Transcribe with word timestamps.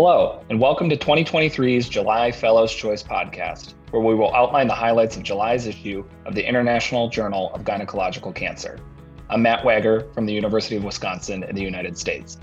Hello, 0.00 0.40
and 0.48 0.60
welcome 0.60 0.88
to 0.90 0.96
2023's 0.96 1.88
July 1.88 2.30
Fellows 2.30 2.72
Choice 2.72 3.02
podcast, 3.02 3.74
where 3.90 4.00
we 4.00 4.14
will 4.14 4.32
outline 4.32 4.68
the 4.68 4.72
highlights 4.72 5.16
of 5.16 5.24
July's 5.24 5.66
issue 5.66 6.04
of 6.24 6.36
the 6.36 6.48
International 6.48 7.08
Journal 7.08 7.52
of 7.52 7.62
Gynecological 7.62 8.32
Cancer. 8.32 8.78
I'm 9.28 9.42
Matt 9.42 9.64
Wagar 9.64 10.06
from 10.14 10.24
the 10.24 10.32
University 10.32 10.76
of 10.76 10.84
Wisconsin 10.84 11.42
in 11.42 11.56
the 11.56 11.62
United 11.62 11.98
States. 11.98 12.38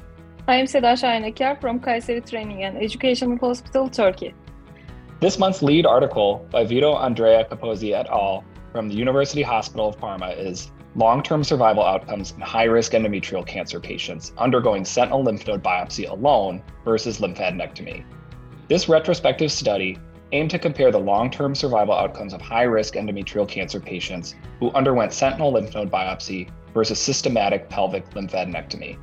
I 0.50 0.58
am 0.58 0.66
Seda 0.66 0.96
Şahin 1.02 1.34
Aker 1.34 1.62
from 1.62 1.80
Kayseri 1.80 2.30
Training 2.30 2.64
and 2.64 2.78
Educational 2.78 3.38
Hospital, 3.38 3.88
Turkey. 3.88 4.36
This 5.22 5.40
month's 5.40 5.64
lead 5.64 5.86
article 5.86 6.46
by 6.52 6.66
Vito 6.66 6.92
Andrea 6.94 7.46
Capozzi 7.46 7.94
et 7.94 8.08
al. 8.08 8.44
from 8.74 8.90
the 8.90 8.96
University 8.96 9.44
Hospital 9.44 9.88
of 9.88 9.98
Parma 9.98 10.32
is 10.32 10.72
long 10.96 11.22
term 11.22 11.44
survival 11.44 11.84
outcomes 11.84 12.32
in 12.32 12.42
high 12.42 12.64
risk 12.64 12.94
endometrial 12.94 13.46
cancer 13.46 13.80
patients 13.80 14.32
undergoing 14.38 14.86
sentinel 14.86 15.24
lymph 15.24 15.46
node 15.46 15.62
biopsy 15.62 16.10
alone 16.10 16.64
versus 16.86 17.20
lymphadenectomy. 17.20 18.04
This 18.70 18.88
retrospective 18.88 19.52
study 19.52 19.98
aimed 20.32 20.50
to 20.52 20.60
compare 20.60 20.92
the 20.92 20.98
long 20.98 21.30
term 21.30 21.54
survival 21.54 21.94
outcomes 21.94 22.34
of 22.34 22.42
high 22.42 22.64
risk 22.64 22.96
endometrial 22.96 23.48
cancer 23.48 23.80
patients 23.80 24.36
who 24.60 24.72
underwent 24.72 25.12
sentinel 25.12 25.52
lymph 25.52 25.76
node 25.76 25.92
biopsy 25.92 26.50
versus 26.74 27.00
systematic 27.00 27.70
pelvic 27.70 28.10
lymphadenectomy. 28.12 28.98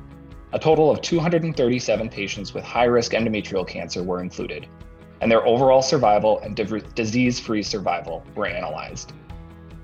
A 0.53 0.59
total 0.59 0.91
of 0.91 1.01
237 1.01 2.09
patients 2.09 2.53
with 2.53 2.63
high 2.63 2.83
risk 2.85 3.13
endometrial 3.13 3.67
cancer 3.67 4.03
were 4.03 4.21
included, 4.21 4.67
and 5.21 5.31
their 5.31 5.45
overall 5.47 5.81
survival 5.81 6.39
and 6.39 6.55
disease 6.95 7.39
free 7.39 7.63
survival 7.63 8.23
were 8.35 8.45
analyzed. 8.45 9.13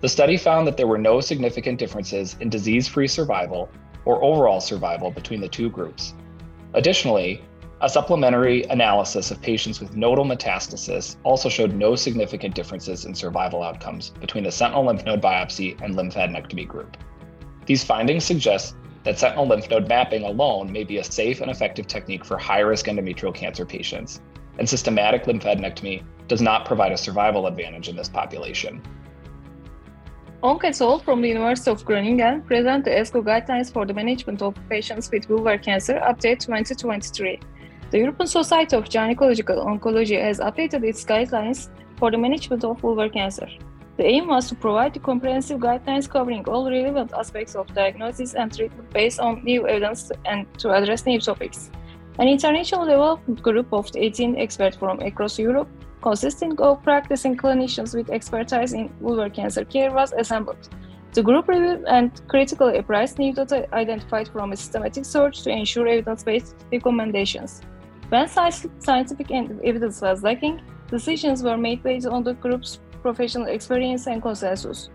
The 0.01 0.07
study 0.09 0.37
found 0.37 0.65
that 0.65 0.77
there 0.77 0.87
were 0.87 0.97
no 0.97 1.19
significant 1.19 1.77
differences 1.77 2.37
in 2.39 2.49
disease 2.49 2.87
free 2.87 3.07
survival 3.07 3.69
or 4.05 4.23
overall 4.23 4.61
survival 4.61 5.11
between 5.11 5.41
the 5.41 5.49
two 5.49 5.69
groups. 5.69 6.13
Additionally, 6.73 7.43
a 7.81 7.89
supplementary 7.89 8.63
analysis 8.63 9.29
of 9.29 9.41
patients 9.41 9.81
with 9.81 9.97
nodal 9.97 10.23
metastasis 10.23 11.17
also 11.23 11.49
showed 11.49 11.73
no 11.73 11.95
significant 11.95 12.55
differences 12.55 13.05
in 13.05 13.13
survival 13.13 13.61
outcomes 13.61 14.11
between 14.21 14.45
the 14.45 14.51
sentinel 14.51 14.85
lymph 14.85 15.05
node 15.05 15.21
biopsy 15.21 15.79
and 15.81 15.95
lymphadenectomy 15.95 16.67
group. 16.67 16.95
These 17.65 17.83
findings 17.83 18.23
suggest 18.23 18.75
that 19.03 19.19
sentinel 19.19 19.47
lymph 19.47 19.69
node 19.69 19.89
mapping 19.89 20.23
alone 20.23 20.71
may 20.71 20.85
be 20.85 20.97
a 20.97 21.03
safe 21.03 21.41
and 21.41 21.51
effective 21.51 21.87
technique 21.87 22.23
for 22.23 22.37
high 22.37 22.59
risk 22.59 22.85
endometrial 22.87 23.35
cancer 23.35 23.65
patients, 23.65 24.21
and 24.57 24.67
systematic 24.67 25.25
lymphadenectomy 25.25 26.03
does 26.27 26.41
not 26.41 26.65
provide 26.65 26.93
a 26.93 26.97
survival 26.97 27.47
advantage 27.47 27.89
in 27.89 27.95
this 27.95 28.09
population. 28.09 28.81
Oonk 30.41 30.63
et 30.63 31.03
from 31.03 31.21
the 31.21 31.27
University 31.27 31.69
of 31.69 31.83
Groningen 31.83 32.41
present 32.43 32.85
the 32.85 32.91
ESGO 32.91 33.21
guidelines 33.21 33.73
for 33.73 33.85
the 33.85 33.93
management 33.93 34.41
of 34.41 34.55
patients 34.69 35.11
with 35.11 35.27
vulvar 35.27 35.61
cancer 35.61 35.95
update 35.95 36.39
2023. 36.39 37.41
The 37.91 37.97
European 37.97 38.25
Society 38.25 38.77
of 38.77 38.85
Gynecological 38.85 39.65
Oncology 39.65 40.17
has 40.17 40.39
updated 40.39 40.85
its 40.85 41.03
guidelines 41.03 41.67
for 41.97 42.09
the 42.09 42.17
management 42.17 42.63
of 42.63 42.79
vulvar 42.79 43.11
cancer. 43.11 43.49
The 43.97 44.05
aim 44.05 44.27
was 44.27 44.47
to 44.47 44.55
provide 44.55 45.03
comprehensive 45.03 45.59
guidelines 45.59 46.09
covering 46.09 46.47
all 46.47 46.71
relevant 46.71 47.11
aspects 47.11 47.55
of 47.55 47.67
diagnosis 47.73 48.33
and 48.33 48.49
treatment 48.55 48.89
based 48.91 49.19
on 49.19 49.43
new 49.43 49.67
evidence 49.67 50.09
and 50.23 50.47
to 50.59 50.71
address 50.71 51.05
new 51.05 51.19
topics. 51.19 51.69
An 52.17 52.29
international 52.29 52.85
development 52.85 53.43
group 53.43 53.73
of 53.73 53.89
18 53.93 54.37
experts 54.37 54.77
from 54.77 55.01
across 55.01 55.37
Europe 55.37 55.67
consisting 56.01 56.59
of 56.59 56.81
practicing 56.83 57.35
clinicians 57.35 57.95
with 57.95 58.09
expertise 58.09 58.73
in 58.73 58.89
vulvar 59.01 59.33
cancer 59.33 59.65
care, 59.65 59.91
was 59.91 60.11
assembled. 60.13 60.69
The 61.13 61.23
group 61.23 61.47
reviewed 61.47 61.85
and 61.87 62.11
critically 62.27 62.77
appraised 62.77 63.17
new 63.17 63.33
data 63.33 63.67
identified 63.73 64.27
from 64.29 64.51
a 64.51 64.55
systematic 64.55 65.05
search 65.05 65.41
to 65.43 65.49
ensure 65.49 65.87
evidence-based 65.87 66.55
recommendations. 66.71 67.61
When 68.09 68.27
scientific 68.27 69.31
evidence 69.31 70.01
was 70.01 70.23
lacking, 70.23 70.61
decisions 70.89 71.43
were 71.43 71.57
made 71.57 71.83
based 71.83 72.07
on 72.07 72.23
the 72.23 72.33
group's 72.33 72.79
professional 73.01 73.47
experience 73.47 74.07
and 74.07 74.21
consensus. 74.21 74.89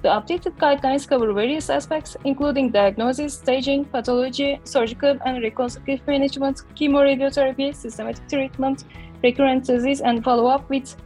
The 0.00 0.08
updated 0.08 0.56
guidelines 0.58 1.08
cover 1.08 1.32
various 1.32 1.68
aspects, 1.68 2.16
including 2.24 2.70
diagnosis, 2.70 3.34
staging, 3.34 3.84
pathology, 3.86 4.60
surgical 4.64 5.18
and 5.26 5.42
reconstructive 5.42 6.06
management, 6.06 6.62
chemoradiotherapy, 6.76 7.74
systematic 7.74 8.28
treatment, 8.28 8.84
recurrent 9.22 9.64
disease, 9.64 10.00
and 10.00 10.22
follow 10.22 10.46
up 10.46 10.68
with 10.70 10.96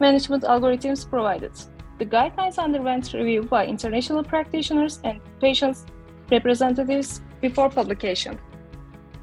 management 0.00 0.44
algorithms 0.44 1.08
provided. 1.08 1.52
The 1.98 2.06
guidelines 2.06 2.58
underwent 2.58 3.12
review 3.12 3.42
by 3.42 3.66
international 3.66 4.24
practitioners 4.24 5.00
and 5.04 5.20
patients' 5.40 5.86
representatives 6.30 7.20
before 7.40 7.70
publication. 7.70 8.38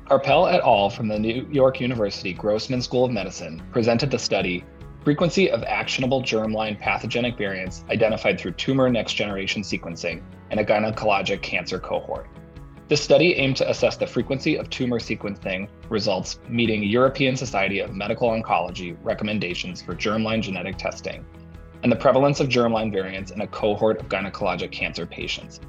Harpel 0.06 0.54
et 0.54 0.62
al. 0.62 0.90
from 0.90 1.08
the 1.08 1.18
New 1.18 1.48
York 1.52 1.80
University 1.80 2.34
Grossman 2.34 2.82
School 2.82 3.06
of 3.06 3.12
Medicine 3.12 3.62
presented 3.72 4.12
the 4.12 4.20
study 4.20 4.64
Frequency 5.04 5.50
of 5.50 5.64
Actionable 5.64 6.22
Germline 6.22 6.80
Pathogenic 6.80 7.38
Variants 7.38 7.84
Identified 7.90 8.40
Through 8.40 8.52
Tumor 8.52 8.88
Next 8.90 9.14
Generation 9.14 9.64
Sequencing 9.64 10.22
in 10.52 10.60
a 10.60 10.64
Gynecologic 10.64 11.42
Cancer 11.42 11.80
Cohort. 11.80 12.28
This 12.92 13.02
study 13.02 13.36
aimed 13.36 13.56
to 13.56 13.70
assess 13.70 13.96
the 13.96 14.06
frequency 14.06 14.58
of 14.58 14.70
tumor 14.70 15.00
sequencing 15.00 15.70
results 15.88 16.42
meeting 16.50 16.84
European 16.84 17.38
Society 17.38 17.80
of 17.80 17.96
Medical 17.96 18.28
Oncology 18.28 18.98
recommendations 19.02 19.82
for 19.82 19.96
germline 19.96 20.42
genetic 20.42 20.78
testing 20.78 21.26
and 21.84 21.90
the 21.90 21.96
prevalence 21.96 22.42
of 22.42 22.50
germline 22.50 22.92
variants 22.92 23.32
in 23.32 23.40
a 23.40 23.48
cohort 23.48 24.02
of 24.02 24.10
gynecologic 24.10 24.74
cancer 24.74 25.06
patients. 25.06 25.62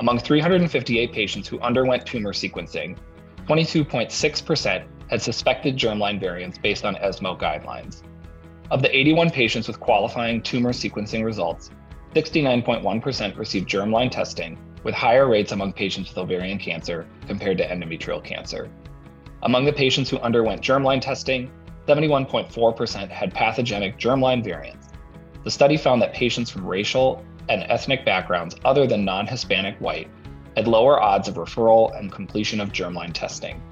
Among 0.00 0.18
358 0.18 1.12
patients 1.12 1.46
who 1.46 1.60
underwent 1.60 2.04
tumor 2.04 2.32
sequencing, 2.32 2.96
22.6% 3.46 4.84
had 5.06 5.22
suspected 5.22 5.76
germline 5.76 6.18
variants 6.18 6.58
based 6.58 6.84
on 6.84 6.96
ESMO 6.96 7.36
guidelines. 7.36 8.02
Of 8.72 8.82
the 8.82 8.92
81 8.92 9.30
patients 9.30 9.68
with 9.68 9.78
qualifying 9.78 10.42
tumor 10.42 10.72
sequencing 10.72 11.24
results, 11.24 11.70
69.1% 12.16 13.38
received 13.38 13.70
germline 13.70 14.10
testing 14.10 14.58
with 14.84 14.94
higher 14.94 15.28
rates 15.28 15.52
among 15.52 15.72
patients 15.72 16.08
with 16.08 16.18
ovarian 16.18 16.58
cancer 16.58 17.06
compared 17.26 17.58
to 17.58 17.68
endometrial 17.68 18.22
cancer. 18.22 18.70
Among 19.42 19.64
the 19.64 19.72
patients 19.72 20.10
who 20.10 20.18
underwent 20.18 20.62
germline 20.62 21.00
testing, 21.00 21.50
71.4% 21.86 23.08
had 23.08 23.32
pathogenic 23.32 23.98
germline 23.98 24.44
variants. 24.44 24.88
The 25.44 25.50
study 25.50 25.76
found 25.76 26.02
that 26.02 26.12
patients 26.12 26.50
from 26.50 26.66
racial 26.66 27.24
and 27.48 27.64
ethnic 27.68 28.04
backgrounds 28.04 28.56
other 28.64 28.86
than 28.86 29.04
non 29.04 29.26
Hispanic 29.26 29.76
white 29.78 30.10
had 30.56 30.68
lower 30.68 31.00
odds 31.00 31.28
of 31.28 31.36
referral 31.36 31.98
and 31.98 32.12
completion 32.12 32.60
of 32.60 32.72
germline 32.72 33.12
testing. 33.12 33.62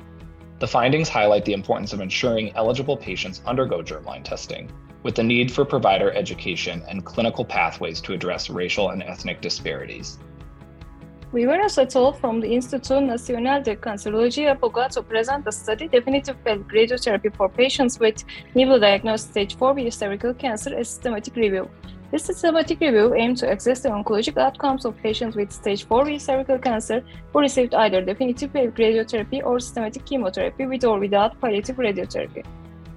The 0.58 0.66
findings 0.66 1.08
highlight 1.08 1.44
the 1.44 1.52
importance 1.52 1.92
of 1.92 2.00
ensuring 2.00 2.54
eligible 2.54 2.96
patients 2.96 3.42
undergo 3.44 3.82
germline 3.82 4.24
testing, 4.24 4.70
with 5.02 5.14
the 5.14 5.22
need 5.22 5.52
for 5.52 5.64
provider 5.64 6.12
education 6.12 6.82
and 6.88 7.04
clinical 7.04 7.44
pathways 7.44 8.00
to 8.02 8.14
address 8.14 8.48
racial 8.48 8.90
and 8.90 9.02
ethnic 9.02 9.40
disparities. 9.40 10.18
Viveros 11.36 11.76
et 11.76 11.94
al. 11.94 12.14
from 12.14 12.40
the 12.40 12.48
Instituto 12.48 12.98
Nacional 12.98 13.62
de 13.62 13.76
Cancerologia 13.76 14.56
to 14.88 15.02
present 15.02 15.44
the 15.44 15.52
study 15.52 15.86
definitive 15.86 16.42
pelvic 16.42 16.68
radiotherapy 16.68 17.30
for 17.36 17.50
patients 17.50 18.00
with 18.00 18.24
newly 18.54 18.80
diagnosed 18.80 19.32
stage 19.32 19.54
4B 19.58 19.92
cervical 19.92 20.32
cancer 20.32 20.74
a 20.74 20.82
systematic 20.82 21.36
review. 21.36 21.68
This 22.10 22.24
systematic 22.24 22.80
review 22.80 23.14
aimed 23.14 23.36
to 23.36 23.52
assess 23.52 23.80
the 23.80 23.90
oncologic 23.90 24.38
outcomes 24.38 24.86
of 24.86 24.96
patients 25.02 25.36
with 25.36 25.52
stage 25.52 25.86
4B 25.86 26.18
cervical 26.22 26.58
cancer 26.58 27.04
who 27.34 27.40
received 27.40 27.74
either 27.74 28.00
definitive 28.00 28.52
radiotherapy 28.52 29.44
or 29.44 29.60
systematic 29.60 30.06
chemotherapy 30.06 30.64
with 30.64 30.84
or 30.84 30.98
without 30.98 31.38
palliative 31.38 31.76
radiotherapy. 31.76 32.46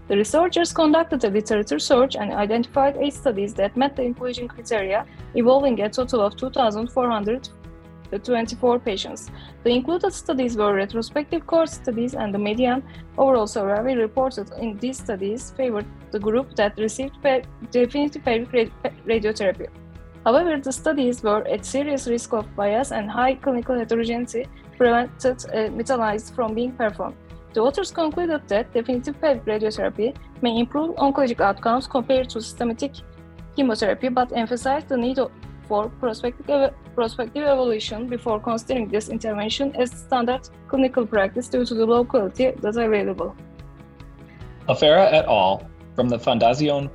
The 0.08 0.16
researchers 0.16 0.72
conducted 0.72 1.26
a 1.26 1.30
literature 1.30 1.78
search 1.78 2.16
and 2.16 2.32
identified 2.32 2.96
eight 2.98 3.16
studies 3.16 3.54
that 3.56 3.76
met 3.76 3.98
the 3.98 4.04
inclusion 4.04 4.48
criteria, 4.48 5.06
involving 5.36 5.82
a 5.82 5.90
total 5.90 6.22
of 6.22 6.38
2,400 6.38 7.50
the 8.12 8.20
24 8.20 8.80
patients. 8.80 9.30
The 9.64 9.72
included 9.72 10.14
studies 10.14 10.58
were 10.58 10.74
retrospective 10.74 11.46
cohort 11.47 11.70
studies, 11.70 12.16
and 12.16 12.34
the 12.34 12.40
median 12.40 12.84
overall 13.18 13.47
survival 13.47 13.96
reported 13.96 14.51
in 14.60 14.78
these 14.78 14.98
studies 14.98 15.51
favored 15.56 15.86
the 16.12 16.19
group 16.19 16.56
that 16.56 16.78
received 16.78 17.16
definitive 17.72 18.24
radiotherapy. 18.24 19.68
However, 20.25 20.57
the 20.57 20.72
studies 20.72 21.24
were 21.24 21.48
at 21.48 21.66
serious 21.66 22.07
risk 22.07 22.34
of 22.34 22.56
bias 22.56 22.92
and 22.92 23.10
high 23.10 23.36
clinical 23.36 23.78
heterogeneity 23.78 24.48
prevented 24.78 25.45
uh, 25.54 25.57
a 25.57 25.69
meta-analysis 25.69 26.30
from 26.31 26.54
being 26.54 26.72
performed. 26.74 27.16
The 27.54 27.62
authors 27.62 27.92
concluded 27.92 28.48
that 28.48 28.74
definitive 28.74 29.16
radiotherapy 29.22 30.16
may 30.42 30.60
improve 30.60 30.95
oncologic 30.98 31.42
outcomes 31.42 31.88
compared 31.88 32.30
to 32.30 32.42
systematic 32.42 32.92
chemotherapy, 33.56 34.10
but 34.10 34.31
emphasized 34.36 34.88
the 34.89 34.98
need 34.98 35.19
for 35.69 35.88
prospective, 36.01 36.74
prospective 36.95 37.44
evaluation 37.44 38.07
before 38.07 38.39
considering 38.42 38.89
this 38.89 39.07
intervention 39.07 39.74
as 39.75 39.92
standard 39.92 40.42
clinical 40.68 41.06
practice 41.06 41.48
due 41.48 41.63
to 41.63 41.74
the 41.75 41.86
low 41.86 42.04
quality 42.04 42.51
data 42.51 42.81
available. 42.83 43.36
Lafera 44.68 45.06
et 45.13 45.25
al. 45.25 45.69
from 45.95 46.10
the 46.10 46.18
Fundación 46.18 46.89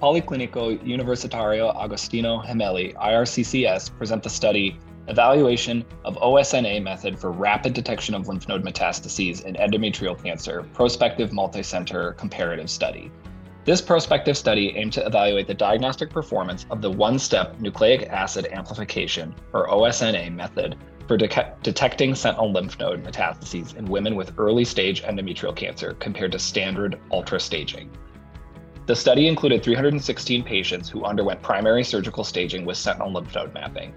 Policlínico 0.00 0.76
Universitario 0.82 1.72
Agostino 1.76 2.42
Gemelli, 2.42 2.94
IRCCS, 2.94 3.96
present 3.96 4.22
the 4.22 4.30
study 4.30 4.78
Evaluation 5.06 5.84
of 6.06 6.16
OSNA 6.16 6.82
method 6.82 7.18
for 7.18 7.30
rapid 7.30 7.74
detection 7.74 8.14
of 8.14 8.26
lymph 8.26 8.48
node 8.48 8.64
metastases 8.64 9.44
in 9.44 9.54
endometrial 9.56 10.16
cancer, 10.22 10.62
prospective 10.72 11.30
multicenter 11.30 12.16
comparative 12.16 12.70
study. 12.70 13.12
This 13.64 13.80
prospective 13.80 14.36
study 14.36 14.76
aimed 14.76 14.92
to 14.92 15.06
evaluate 15.06 15.46
the 15.46 15.54
diagnostic 15.54 16.10
performance 16.10 16.66
of 16.70 16.82
the 16.82 16.90
one 16.90 17.18
step 17.18 17.58
nucleic 17.60 18.10
acid 18.10 18.48
amplification, 18.52 19.34
or 19.54 19.68
OSNA, 19.68 20.34
method 20.34 20.76
for 21.08 21.16
de- 21.16 21.52
detecting 21.62 22.14
sentinel 22.14 22.52
lymph 22.52 22.78
node 22.78 23.02
metastases 23.02 23.74
in 23.76 23.86
women 23.86 24.16
with 24.16 24.34
early 24.36 24.66
stage 24.66 25.02
endometrial 25.04 25.56
cancer 25.56 25.94
compared 25.94 26.32
to 26.32 26.38
standard 26.38 27.00
ultra 27.10 27.40
staging. 27.40 27.88
The 28.84 28.94
study 28.94 29.28
included 29.28 29.62
316 29.62 30.44
patients 30.44 30.90
who 30.90 31.04
underwent 31.04 31.40
primary 31.40 31.84
surgical 31.84 32.22
staging 32.22 32.66
with 32.66 32.76
sentinel 32.76 33.12
lymph 33.12 33.34
node 33.34 33.54
mapping. 33.54 33.94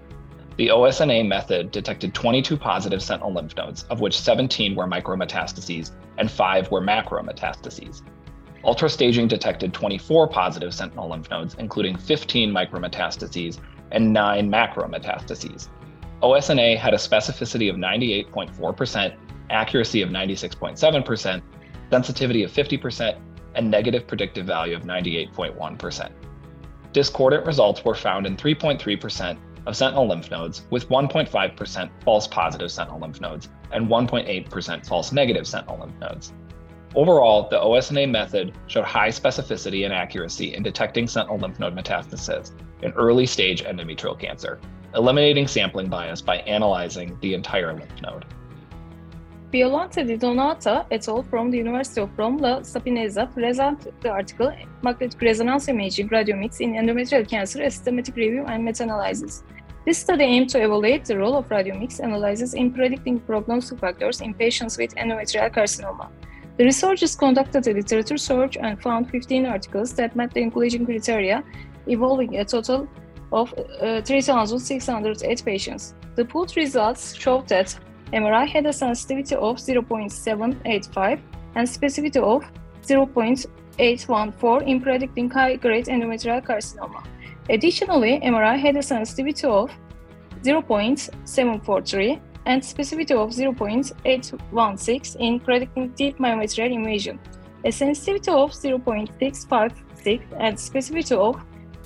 The 0.56 0.68
OSNA 0.68 1.28
method 1.28 1.72
detected 1.72 2.14
22 2.14 2.56
positive 2.56 3.02
sentinel 3.02 3.34
lymph 3.34 3.54
nodes, 3.54 3.84
of 3.90 4.00
which 4.00 4.18
17 4.18 4.74
were 4.74 4.86
micrometastases 4.86 5.90
and 6.16 6.30
5 6.30 6.70
were 6.70 6.80
macrometastases. 6.80 8.00
Ultrastaging 8.64 9.28
detected 9.28 9.72
24 9.72 10.28
positive 10.28 10.74
sentinel 10.74 11.08
lymph 11.08 11.30
nodes, 11.30 11.54
including 11.58 11.96
15 11.96 12.50
micrometastases 12.50 13.60
and 13.92 14.12
9 14.12 14.50
macrometastases. 14.50 15.68
OSNA 16.22 16.76
had 16.76 16.94
a 16.94 16.96
specificity 16.96 17.70
of 17.70 17.76
98.4%, 17.76 19.16
accuracy 19.50 20.02
of 20.02 20.10
96.7%, 20.10 21.42
sensitivity 21.90 22.42
of 22.42 22.52
50%, 22.52 23.18
and 23.54 23.70
negative 23.70 24.06
predictive 24.06 24.46
value 24.46 24.76
of 24.76 24.82
98.1%. 24.82 26.10
Discordant 26.92 27.46
results 27.46 27.84
were 27.84 27.94
found 27.94 28.26
in 28.26 28.36
3.3% 28.36 29.38
of 29.66 29.76
sentinel 29.76 30.08
lymph 30.08 30.30
nodes, 30.30 30.66
with 30.70 30.88
1.5% 30.88 31.90
false 32.02 32.26
positive 32.26 32.70
sentinel 32.70 33.00
lymph 33.00 33.20
nodes 33.20 33.48
and 33.72 33.88
1.8% 33.88 34.86
false 34.86 35.12
negative 35.12 35.46
sentinel 35.46 35.78
lymph 35.78 35.98
nodes. 36.00 36.32
Overall, 36.98 37.48
the 37.48 37.60
OSNA 37.60 38.10
method 38.10 38.58
showed 38.66 38.84
high 38.84 39.10
specificity 39.10 39.84
and 39.84 39.94
accuracy 39.94 40.56
in 40.56 40.64
detecting 40.64 41.06
sentinel 41.06 41.38
lymph 41.38 41.60
node 41.60 41.76
metastasis 41.76 42.50
in 42.82 42.90
early 42.94 43.24
stage 43.24 43.62
endometrial 43.62 44.18
cancer, 44.18 44.58
eliminating 44.96 45.46
sampling 45.46 45.88
bias 45.88 46.20
by 46.20 46.38
analyzing 46.38 47.16
the 47.20 47.34
entire 47.34 47.72
lymph 47.72 48.02
node. 48.02 48.24
Violante 49.52 50.02
Di 50.02 50.16
Donato 50.16 50.84
et 50.90 51.06
al. 51.06 51.22
from 51.22 51.52
the 51.52 51.58
University 51.58 52.00
of 52.00 52.10
Rome 52.18 52.38
La 52.38 52.62
Sapienza 52.62 53.26
present 53.32 53.86
the 54.00 54.10
article 54.10 54.52
Magnetic 54.82 55.22
Resonance 55.22 55.68
Imaging 55.68 56.08
Radiomics 56.08 56.60
in 56.60 56.72
Endometrial 56.72 57.28
Cancer, 57.28 57.62
a 57.62 57.70
Systematic 57.70 58.16
Review 58.16 58.44
and 58.48 58.64
Meta-Analysis. 58.64 59.44
This 59.86 59.98
study 59.98 60.24
aimed 60.24 60.50
to 60.50 60.58
evaluate 60.58 61.04
the 61.04 61.16
role 61.16 61.36
of 61.36 61.48
radiomics 61.48 62.00
analysis 62.00 62.54
in 62.54 62.72
predicting 62.72 63.20
prognostic 63.20 63.78
factors 63.78 64.20
in 64.20 64.34
patients 64.34 64.76
with 64.76 64.96
endometrial 64.96 65.48
carcinoma. 65.54 66.08
The 66.58 66.64
researchers 66.64 67.14
conducted 67.14 67.68
a 67.68 67.72
literature 67.72 68.16
search 68.16 68.56
and 68.56 68.82
found 68.82 69.08
15 69.10 69.46
articles 69.46 69.94
that 69.94 70.16
met 70.16 70.34
the 70.34 70.40
inclusion 70.40 70.84
criteria, 70.84 71.44
involving 71.86 72.36
a 72.36 72.44
total 72.44 72.88
of 73.32 73.54
uh, 73.80 74.02
3,608 74.02 75.44
patients. 75.44 75.94
The 76.16 76.24
pooled 76.24 76.56
results 76.56 77.14
showed 77.14 77.46
that 77.48 77.78
MRI 78.12 78.48
had 78.48 78.66
a 78.66 78.72
sensitivity 78.72 79.36
of 79.36 79.58
0.785 79.58 81.20
and 81.54 81.68
specificity 81.68 82.20
of 82.20 82.44
0.814 82.82 84.62
in 84.66 84.80
predicting 84.80 85.30
high-grade 85.30 85.86
endometrial 85.86 86.44
carcinoma. 86.44 87.04
Additionally, 87.48 88.18
MRI 88.24 88.58
had 88.58 88.76
a 88.76 88.82
sensitivity 88.82 89.46
of 89.46 89.70
0.743 90.42 92.20
and 92.48 92.60
specificity 92.62 93.12
of 93.12 93.30
0.816 93.30 95.16
in 95.16 95.38
predicting 95.38 95.90
deep 95.90 96.18
myometrial 96.18 96.72
invasion, 96.72 97.20
a 97.64 97.70
sensitivity 97.70 98.30
of 98.30 98.52
0.656 98.52 100.22
and 100.40 100.56
specificity 100.56 101.16
of 101.16 101.36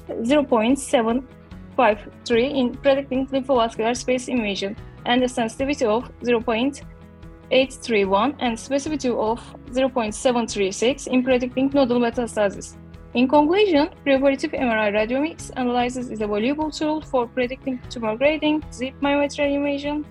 0.753 0.09 2.55
in 2.55 2.77
predicting 2.77 3.27
lymphovascular 3.27 3.97
space 3.97 4.29
invasion, 4.29 4.77
and 5.05 5.25
a 5.25 5.29
sensitivity 5.29 5.85
of 5.85 6.09
0.831 6.21 8.37
and 8.39 8.57
specificity 8.57 9.11
of 9.31 9.41
0.736 9.73 11.09
in 11.09 11.25
predicting 11.25 11.69
nodal 11.75 11.99
metastasis. 11.99 12.77
In 13.15 13.29
conclusion, 13.29 13.91
preoperative 14.07 14.59
MRI 14.59 14.91
radiomics 14.91 15.51
analysis 15.57 16.09
is 16.09 16.23
a 16.23 16.27
valuable 16.27 16.71
tool 16.71 17.03
for 17.03 17.27
predicting 17.27 17.79
tumor 17.91 18.17
grading, 18.17 18.65
deep 18.79 18.99
myometrial 19.03 19.53
invasion, 19.55 20.07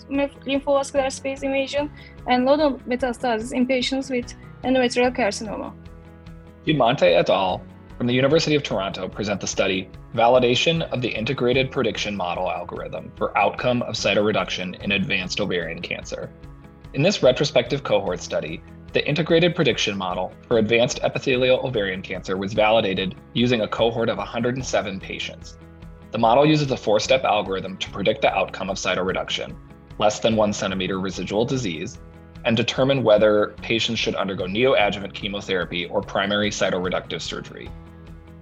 lymphovascular 0.45 1.11
space 1.11 1.41
invasion, 1.41 1.89
and 2.27 2.45
nodal 2.45 2.77
metastasis 2.87 3.53
in 3.53 3.65
patients 3.65 4.11
with 4.11 4.35
endometrial 4.63 5.09
carcinoma. 5.15 5.73
Piedimonte 6.63 7.17
et 7.17 7.27
al. 7.31 7.63
from 7.97 8.05
the 8.05 8.13
University 8.13 8.53
of 8.53 8.61
Toronto 8.61 9.07
present 9.07 9.41
the 9.41 9.47
study 9.47 9.89
Validation 10.13 10.83
of 10.91 11.01
the 11.01 11.09
Integrated 11.09 11.71
Prediction 11.71 12.15
Model 12.15 12.51
Algorithm 12.51 13.11
for 13.15 13.35
Outcome 13.35 13.81
of 13.81 13.95
Cytoreduction 13.95 14.79
in 14.83 14.91
Advanced 14.91 15.41
Ovarian 15.41 15.81
Cancer. 15.81 16.29
In 16.93 17.01
this 17.01 17.23
retrospective 17.23 17.83
cohort 17.83 18.21
study, 18.21 18.61
the 18.93 19.07
integrated 19.07 19.55
prediction 19.55 19.97
model 19.97 20.33
for 20.47 20.57
advanced 20.57 20.99
epithelial 21.03 21.65
ovarian 21.65 22.01
cancer 22.01 22.35
was 22.35 22.53
validated 22.53 23.15
using 23.33 23.61
a 23.61 23.67
cohort 23.67 24.09
of 24.09 24.17
107 24.17 24.99
patients. 24.99 25.57
The 26.11 26.17
model 26.17 26.45
uses 26.45 26.69
a 26.71 26.77
four 26.77 26.99
step 26.99 27.23
algorithm 27.23 27.77
to 27.77 27.89
predict 27.89 28.21
the 28.21 28.33
outcome 28.33 28.69
of 28.69 28.77
cytoreduction, 28.77 29.55
less 29.97 30.19
than 30.19 30.35
one 30.35 30.51
centimeter 30.51 30.99
residual 30.99 31.45
disease, 31.45 31.99
and 32.43 32.57
determine 32.57 33.01
whether 33.03 33.55
patients 33.61 33.99
should 33.99 34.15
undergo 34.15 34.45
neoadjuvant 34.45 35.13
chemotherapy 35.13 35.85
or 35.85 36.01
primary 36.01 36.49
cytoreductive 36.49 37.21
surgery. 37.21 37.69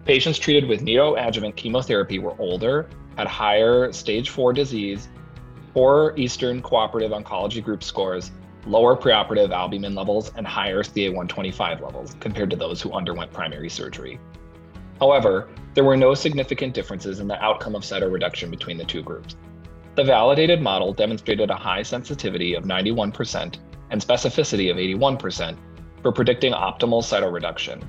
Patients 0.06 0.40
treated 0.40 0.68
with 0.68 0.81
neoadjuvant 0.81 1.56
chemotherapy 1.56 2.18
were 2.18 2.36
older, 2.40 2.90
had 3.18 3.28
higher 3.28 3.92
stage 3.92 4.31
4 4.31 4.54
disease, 4.54 5.10
poor 5.75 6.13
Eastern 6.18 6.62
Cooperative 6.62 7.12
Oncology 7.12 7.63
Group 7.63 7.84
scores, 7.84 8.31
lower 8.65 8.95
preoperative 8.95 9.51
albumin 9.51 9.95
levels, 9.95 10.31
and 10.35 10.45
higher 10.45 10.83
CA125 10.83 11.81
levels 11.81 12.15
compared 12.19 12.50
to 12.50 12.56
those 12.56 12.81
who 12.81 12.91
underwent 12.91 13.31
primary 13.33 13.69
surgery. 13.69 14.19
However, 15.00 15.50
there 15.73 15.83
were 15.83 15.97
no 15.97 16.13
significant 16.13 16.73
differences 16.73 17.19
in 17.19 17.27
the 17.27 17.41
outcome 17.41 17.75
of 17.75 17.83
cytoreduction 17.83 18.50
between 18.51 18.77
the 18.77 18.85
two 18.85 19.01
groups. 19.01 19.35
The 19.95 20.03
validated 20.03 20.61
model 20.61 20.94
demonstrated 20.94 21.50
a 21.50 21.56
high 21.56 21.83
sensitivity 21.83 22.53
of 22.53 22.63
91% 22.63 23.57
and 23.89 24.01
specificity 24.01 24.69
of 24.69 24.77
81% 24.77 25.57
for 26.01 26.11
predicting 26.11 26.53
optimal 26.53 27.01
cytoreduction. 27.01 27.83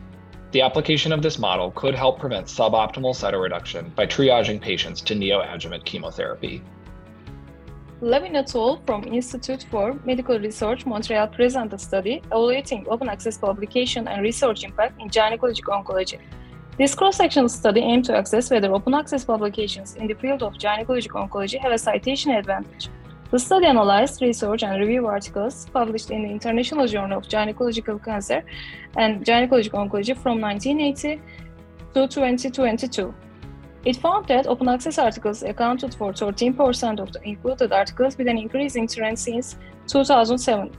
The 0.52 0.62
application 0.62 1.12
of 1.12 1.22
this 1.22 1.38
model 1.38 1.70
could 1.72 1.94
help 1.94 2.18
prevent 2.18 2.46
suboptimal 2.46 3.14
cytoreduction 3.14 3.94
by 3.94 4.06
triaging 4.06 4.60
patients 4.60 5.00
to 5.02 5.14
neoadjuvant 5.14 5.84
chemotherapy. 5.84 6.62
Levin 8.02 8.34
et 8.34 8.54
al. 8.54 8.80
from 8.86 9.04
Institute 9.04 9.66
for 9.70 9.94
Medical 10.06 10.38
Research 10.38 10.86
Montreal 10.86 11.28
present 11.28 11.70
a 11.74 11.78
study 11.78 12.22
evaluating 12.32 12.86
open 12.88 13.10
access 13.10 13.36
publication 13.36 14.08
and 14.08 14.22
research 14.22 14.64
impact 14.64 14.98
in 14.98 15.10
gynecologic 15.10 15.64
oncology. 15.64 16.18
This 16.78 16.94
cross-sectional 16.94 17.50
study 17.50 17.80
aimed 17.80 18.06
to 18.06 18.18
assess 18.18 18.50
whether 18.50 18.72
open 18.72 18.94
access 18.94 19.22
publications 19.22 19.96
in 19.96 20.06
the 20.06 20.14
field 20.14 20.42
of 20.42 20.54
gynecologic 20.54 21.10
oncology 21.10 21.58
have 21.58 21.72
a 21.72 21.78
citation 21.78 22.30
advantage. 22.30 22.88
The 23.32 23.38
study 23.38 23.66
analyzed 23.66 24.22
research 24.22 24.62
and 24.62 24.80
review 24.80 25.06
articles 25.06 25.66
published 25.70 26.10
in 26.10 26.22
the 26.22 26.30
International 26.30 26.86
Journal 26.86 27.18
of 27.18 27.24
Gynecological 27.28 28.02
Cancer 28.02 28.42
and 28.96 29.26
Gynecologic 29.26 29.72
Oncology 29.72 30.16
from 30.16 30.40
1980 30.40 31.20
to 31.92 32.08
2022. 32.08 33.14
It 33.84 33.96
found 33.96 34.26
that 34.28 34.46
open 34.46 34.68
access 34.68 34.98
articles 34.98 35.42
accounted 35.42 35.94
for 35.94 36.12
13% 36.12 37.00
of 37.00 37.12
the 37.12 37.22
included 37.22 37.72
articles 37.72 38.18
with 38.18 38.28
an 38.28 38.36
increasing 38.36 38.86
trend 38.86 39.18
since 39.18 39.56
2007. 39.86 40.70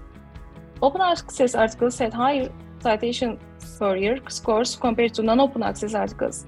Open 0.83 1.01
access 1.01 1.55
articles 1.55 1.97
had 1.97 2.13
higher 2.13 2.49
citation 2.79 3.39
per 3.79 3.95
year 3.95 4.19
scores 4.27 4.75
compared 4.75 5.15
to 5.15 5.23
non-open 5.23 5.63
access 5.63 5.95
articles. 5.95 6.45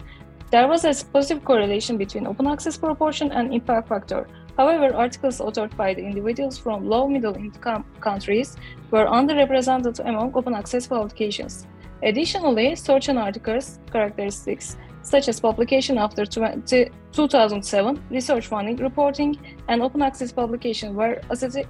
There 0.51 0.67
was 0.67 0.85
a 0.85 0.93
positive 1.05 1.43
correlation 1.43 1.97
between 1.97 2.27
open 2.27 2.45
access 2.45 2.77
proportion 2.77 3.31
and 3.31 3.51
impact 3.51 3.87
factor. 3.87 4.27
However, 4.55 4.93
articles 4.95 5.39
authored 5.39 5.75
by 5.75 5.95
the 5.95 6.05
individuals 6.05 6.59
from 6.59 6.87
low 6.87 7.07
middle 7.07 7.35
income 7.35 7.85
countries 7.99 8.55
were 8.91 9.07
underrepresented 9.07 9.99
among 10.07 10.35
open 10.35 10.53
access 10.53 10.85
publications. 10.85 11.65
Additionally, 12.03 12.75
search 12.75 13.09
and 13.09 13.17
articles 13.17 13.79
characteristics 13.91 14.77
such 15.03 15.27
as 15.27 15.39
publication 15.39 15.97
after 15.97 16.25
20, 16.25 16.89
2007, 17.11 18.03
research 18.09 18.47
funding 18.47 18.77
reporting, 18.77 19.37
and 19.67 19.81
open 19.81 20.01
access 20.01 20.31
publication 20.31 20.95
were 20.95 21.21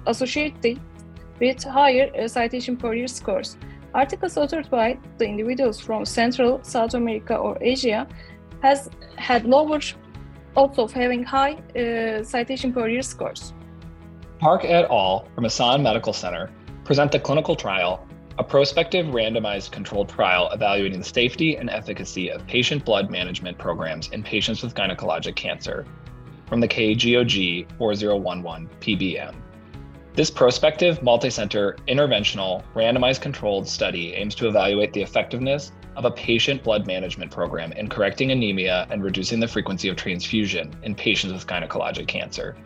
associated 0.06 0.80
with 1.40 1.62
higher 1.64 2.28
citation 2.28 2.76
per 2.76 2.94
year 2.94 3.08
scores. 3.08 3.56
Articles 3.92 4.34
authored 4.36 4.70
by 4.70 4.98
the 5.18 5.26
individuals 5.26 5.78
from 5.80 6.04
Central, 6.04 6.62
South 6.62 6.94
America, 6.94 7.36
or 7.36 7.58
Asia 7.60 8.06
has 8.62 8.88
had 9.16 9.44
lower 9.44 9.80
odds 10.56 10.78
of 10.78 10.92
having 10.92 11.22
high 11.22 11.54
uh, 11.76 12.22
citation 12.22 12.72
per 12.72 12.88
year 12.88 13.02
scores. 13.02 13.52
Park 14.38 14.64
et 14.64 14.84
al. 14.90 15.26
from 15.34 15.44
Asan 15.44 15.82
Medical 15.82 16.12
Center 16.12 16.50
present 16.84 17.12
the 17.12 17.18
clinical 17.18 17.56
trial, 17.56 18.06
a 18.36 18.42
prospective 18.42 19.06
randomized 19.06 19.70
controlled 19.70 20.08
trial 20.08 20.50
evaluating 20.50 20.98
the 20.98 21.04
safety 21.04 21.56
and 21.56 21.70
efficacy 21.70 22.30
of 22.30 22.44
patient 22.48 22.84
blood 22.84 23.08
management 23.08 23.56
programs 23.56 24.08
in 24.08 24.24
patients 24.24 24.62
with 24.62 24.74
gynecologic 24.74 25.36
cancer 25.36 25.86
from 26.46 26.60
the 26.60 26.66
KGOG 26.66 27.68
4011 27.78 28.68
PBM. 28.80 29.34
This 30.14 30.30
prospective, 30.30 31.00
multicenter, 31.00 31.78
interventional, 31.86 32.64
randomized 32.74 33.20
controlled 33.20 33.68
study 33.68 34.14
aims 34.14 34.34
to 34.36 34.48
evaluate 34.48 34.92
the 34.92 35.02
effectiveness 35.02 35.72
of 35.96 36.04
a 36.04 36.10
patient 36.10 36.64
blood 36.64 36.88
management 36.88 37.30
program 37.30 37.70
in 37.72 37.88
correcting 37.88 38.32
anemia 38.32 38.86
and 38.90 39.02
reducing 39.02 39.38
the 39.38 39.46
frequency 39.48 39.88
of 39.88 39.96
transfusion 39.96 40.74
in 40.82 40.94
patients 40.94 41.32
with 41.32 41.46
gynecologic 41.46 42.08
cancer. 42.08 42.56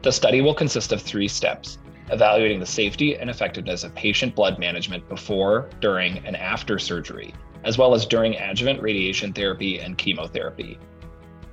The 0.00 0.12
study 0.12 0.40
will 0.40 0.54
consist 0.54 0.92
of 0.92 1.02
three 1.02 1.28
steps 1.28 1.78
evaluating 2.10 2.60
the 2.60 2.66
safety 2.66 3.16
and 3.16 3.30
effectiveness 3.30 3.84
of 3.84 3.94
patient 3.94 4.34
blood 4.34 4.58
management 4.58 5.08
before, 5.08 5.68
during, 5.80 6.18
and 6.26 6.36
after 6.36 6.78
surgery, 6.78 7.34
as 7.64 7.78
well 7.78 7.94
as 7.94 8.06
during 8.06 8.36
adjuvant 8.36 8.82
radiation 8.82 9.32
therapy 9.32 9.78
and 9.78 9.98
chemotherapy. 9.98 10.78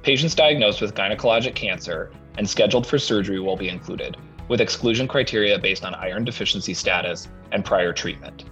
Patients 0.03 0.35
diagnosed 0.35 0.81
with 0.81 0.95
gynecologic 0.95 1.55
cancer 1.55 2.11
and 2.37 2.49
scheduled 2.49 2.87
for 2.87 2.97
surgery 2.97 3.39
will 3.39 3.57
be 3.57 3.69
included, 3.69 4.17
with 4.47 4.61
exclusion 4.61 5.07
criteria 5.07 5.59
based 5.59 5.85
on 5.85 5.93
iron 5.95 6.23
deficiency 6.23 6.73
status 6.73 7.27
and 7.51 7.65
prior 7.65 7.93
treatment. 7.93 8.45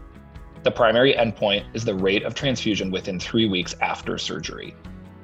The 0.63 0.71
primary 0.71 1.13
endpoint 1.13 1.65
is 1.73 1.85
the 1.85 1.95
rate 1.95 2.23
of 2.23 2.33
transfusion 2.33 2.91
within 2.91 3.19
three 3.19 3.47
weeks 3.47 3.75
after 3.81 4.17
surgery. 4.17 4.75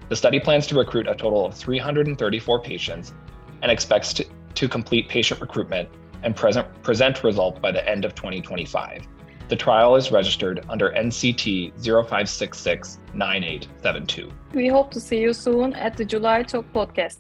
The 0.09 0.15
study 0.15 0.39
plans 0.39 0.67
to 0.67 0.77
recruit 0.77 1.07
a 1.07 1.15
total 1.15 1.45
of 1.45 1.55
334 1.55 2.61
patients 2.61 3.13
and 3.61 3.71
expects 3.71 4.13
to, 4.13 4.25
to 4.55 4.67
complete 4.67 5.09
patient 5.09 5.41
recruitment 5.41 5.89
and 6.23 6.35
present, 6.35 6.67
present 6.83 7.23
results 7.23 7.59
by 7.59 7.71
the 7.71 7.87
end 7.87 8.05
of 8.05 8.15
2025. 8.15 9.07
The 9.51 9.57
trial 9.57 9.97
is 9.97 10.11
registered 10.11 10.63
under 10.69 10.91
NCT 10.91 11.73
05669872. 11.83 14.31
We 14.53 14.69
hope 14.69 14.91
to 14.91 15.01
see 15.01 15.19
you 15.19 15.33
soon 15.33 15.73
at 15.73 15.97
the 15.97 16.05
July 16.05 16.43
Talk 16.43 16.71
podcast. 16.71 17.17